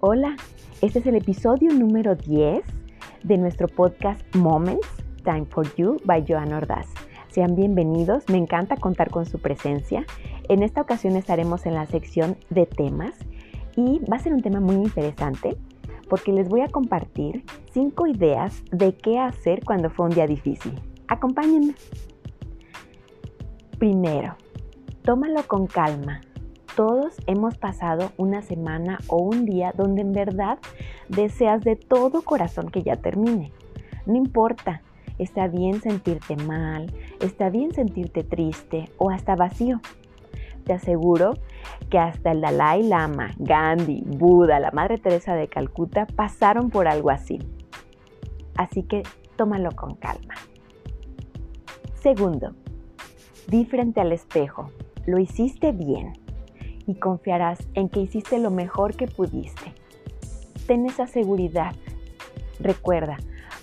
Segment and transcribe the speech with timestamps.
[0.00, 0.36] Hola,
[0.82, 2.62] este es el episodio número 10
[3.22, 4.86] de nuestro podcast Moments,
[5.24, 6.86] Time for You by Joan Ordaz.
[7.28, 10.04] Sean bienvenidos, me encanta contar con su presencia.
[10.50, 13.14] En esta ocasión estaremos en la sección de temas
[13.74, 15.56] y va a ser un tema muy interesante
[16.10, 17.42] porque les voy a compartir
[17.72, 20.78] 5 ideas de qué hacer cuando fue un día difícil.
[21.08, 21.74] Acompáñenme.
[23.78, 24.36] Primero,
[25.04, 26.20] tómalo con calma.
[26.76, 30.58] Todos hemos pasado una semana o un día donde en verdad
[31.08, 33.50] deseas de todo corazón que ya termine.
[34.04, 34.82] No importa,
[35.16, 39.80] está bien sentirte mal, está bien sentirte triste o hasta vacío.
[40.64, 41.38] Te aseguro
[41.88, 47.08] que hasta el Dalai Lama, Gandhi, Buda, la Madre Teresa de Calcuta pasaron por algo
[47.08, 47.38] así.
[48.54, 49.02] Así que
[49.36, 50.34] tómalo con calma.
[51.94, 52.52] Segundo,
[53.48, 54.70] di frente al espejo,
[55.06, 56.25] lo hiciste bien
[56.86, 59.74] y confiarás en que hiciste lo mejor que pudiste.
[60.66, 61.74] Ten esa seguridad.
[62.60, 63.16] Recuerda,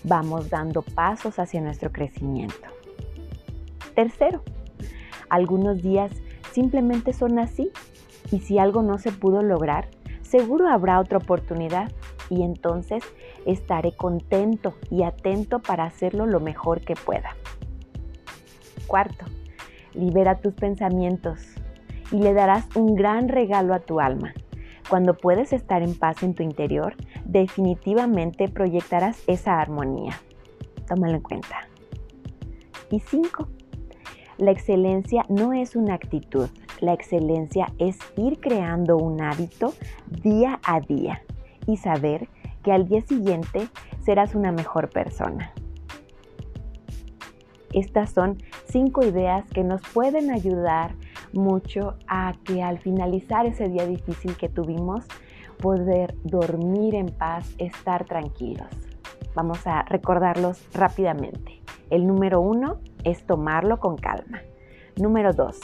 [0.03, 2.67] vamos dando pasos hacia nuestro crecimiento.
[3.95, 4.43] Tercero,
[5.29, 6.11] algunos días
[6.51, 7.71] simplemente son así
[8.31, 9.87] y si algo no se pudo lograr,
[10.21, 11.91] seguro habrá otra oportunidad
[12.29, 13.03] y entonces
[13.45, 17.35] estaré contento y atento para hacerlo lo mejor que pueda.
[18.87, 19.25] Cuarto,
[19.93, 21.53] libera tus pensamientos
[22.13, 24.33] y le darás un gran regalo a tu alma.
[24.87, 30.13] Cuando puedes estar en paz en tu interior, definitivamente proyectarás esa armonía.
[30.87, 31.67] Tómalo en cuenta.
[32.91, 33.47] Y cinco,
[34.37, 39.73] la excelencia no es una actitud, la excelencia es ir creando un hábito
[40.07, 41.23] día a día
[41.65, 42.29] y saber
[42.61, 43.69] que al día siguiente
[44.05, 45.51] serás una mejor persona.
[47.71, 48.37] Estas son
[48.69, 50.93] cinco ideas que nos pueden ayudar
[51.33, 55.05] mucho a que al finalizar ese día difícil que tuvimos,
[55.59, 58.67] poder dormir en paz, estar tranquilos.
[59.35, 61.61] Vamos a recordarlos rápidamente.
[61.89, 64.41] El número uno es tomarlo con calma.
[64.95, 65.59] Número dos,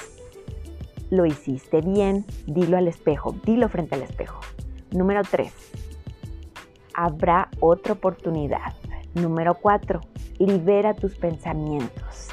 [1.09, 4.40] lo hiciste bien, dilo al espejo, dilo frente al espejo.
[4.91, 5.53] Número tres,
[6.94, 8.74] habrá otra oportunidad.
[9.13, 10.01] Número cuatro,
[10.38, 12.30] libera tus pensamientos.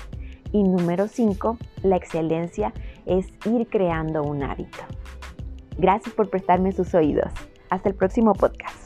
[0.52, 2.72] Y número 5, la excelencia
[3.06, 4.78] es ir creando un hábito.
[5.78, 7.32] Gracias por prestarme sus oídos.
[7.70, 8.85] Hasta el próximo podcast.